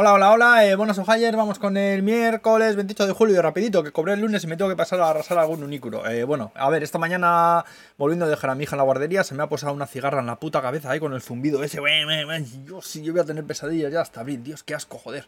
[0.00, 3.90] Hola, hola, hola, eh, buenos ayer, vamos con el miércoles 28 de julio, rapidito, que
[3.90, 6.08] cobré el lunes y me tengo que pasar a arrasar algún unícuro.
[6.08, 7.64] Eh, bueno, a ver, esta mañana,
[7.96, 10.20] volviendo a dejar a mi hija en la guardería, se me ha posado una cigarra
[10.20, 11.80] en la puta cabeza ahí con el zumbido ese,
[12.64, 15.26] yo sí, yo voy a tener pesadillas ya hasta abril, Dios, qué asco, joder.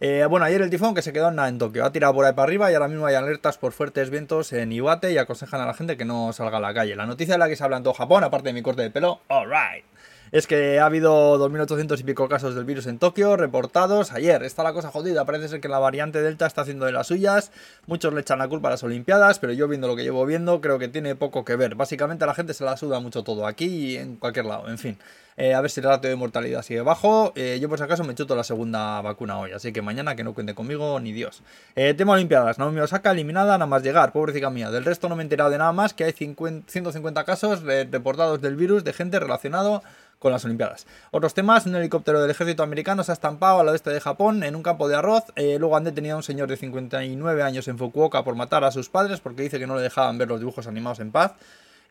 [0.00, 2.32] Eh, bueno, ayer el tifón que se quedó en, en Tokio, ha tirado por ahí
[2.32, 5.66] para arriba y ahora mismo hay alertas por fuertes vientos en Iwate y aconsejan a
[5.66, 6.96] la gente que no salga a la calle.
[6.96, 8.90] La noticia de la que se habla en todo Japón, aparte de mi corte de
[8.90, 9.84] pelo, alright
[10.32, 14.42] es que ha habido 2.800 y pico casos del virus en Tokio reportados ayer.
[14.42, 17.52] Está la cosa jodida, parece ser que la variante Delta está haciendo de las suyas.
[17.86, 20.62] Muchos le echan la culpa a las Olimpiadas, pero yo viendo lo que llevo viendo
[20.62, 21.74] creo que tiene poco que ver.
[21.74, 24.78] Básicamente a la gente se la suda mucho todo, aquí y en cualquier lado, en
[24.78, 24.98] fin.
[25.36, 27.32] Eh, a ver si el ratio de mortalidad sigue bajo.
[27.36, 30.24] Eh, yo por si acaso me chuto la segunda vacuna hoy, así que mañana que
[30.24, 31.42] no cuente conmigo ni Dios.
[31.74, 34.70] Eh, tema Olimpiadas, Naomi Osaka eliminada nada más llegar, pobrecita mía.
[34.70, 38.56] Del resto no me he enterado de nada más, que hay 150 casos reportados del
[38.56, 39.82] virus de gente relacionado
[40.18, 40.86] con las Olimpiadas.
[41.10, 44.54] Otros temas, un helicóptero del ejército americano se ha estampado al oeste de Japón en
[44.54, 45.24] un campo de arroz.
[45.36, 48.88] Luego han detenido a un señor de 59 años en Fukuoka por matar a sus
[48.88, 51.32] padres porque dice que no le dejaban ver los dibujos animados en paz.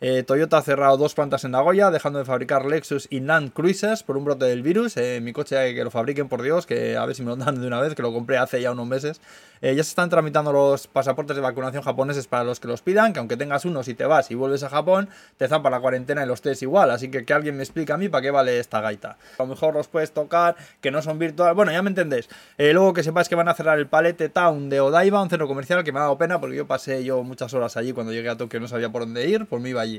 [0.04, 4.02] Eh, Toyota ha cerrado dos plantas en Nagoya, dejando de fabricar Lexus y Land Cruisers
[4.02, 4.98] por un brote del virus.
[4.98, 7.62] Eh, mi coche que lo fabriquen, por Dios, que a ver si me lo dan
[7.62, 9.22] de una vez, que lo compré hace ya unos meses.
[9.62, 13.14] Eh, ya se están tramitando los pasaportes de vacunación japoneses para los que los pidan,
[13.14, 15.08] que aunque tengas uno, si te vas y vuelves a Japón,
[15.38, 16.90] te zampa la cuarentena y los test igual.
[16.90, 19.20] Así que que alguien me explique a mí para qué vale esta gaita.
[19.38, 21.56] A lo mejor los puedes tocar, que no son virtuales.
[21.56, 22.28] Bueno, ya me entendéis.
[22.58, 25.84] luego que sepáis que van a cerrar el Palette Town de Odaiba, un centro comercial
[25.84, 28.36] que me ha dado pena porque yo pasé yo muchas horas allí cuando llegué a
[28.38, 29.91] Tokio, no sabía por dónde ir, pues me iba.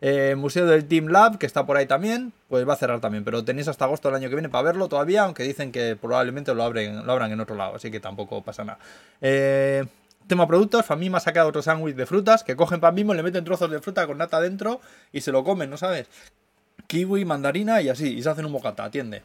[0.00, 3.24] Eh, Museo del Team Lab, que está por ahí también, pues va a cerrar también.
[3.24, 6.54] Pero tenéis hasta agosto del año que viene para verlo todavía, aunque dicen que probablemente
[6.54, 8.78] lo, abren, lo abran en otro lado, así que tampoco pasa nada.
[9.20, 9.84] Eh,
[10.26, 13.44] tema productos, Famima ha sacado otro sándwich de frutas, que cogen pan mismo, le meten
[13.44, 14.80] trozos de fruta con nata dentro
[15.12, 16.08] y se lo comen, ¿no sabes?
[16.86, 19.22] Kiwi, mandarina y así, y se hacen un bocata, atiende.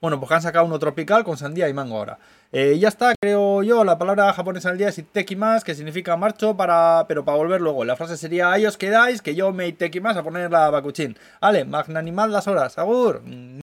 [0.00, 2.18] Bueno, pues han sacado uno tropical con sandía y mango ahora.
[2.50, 6.56] Eh, ya está, creo yo, la palabra japonesa del día es más que significa marcho,
[6.56, 7.84] para, pero para volver luego.
[7.84, 9.66] La frase sería, ahí os quedáis, que yo me
[10.00, 11.16] más a poner la bakuchin.
[11.40, 13.22] Vale, magnanimad las horas, agur.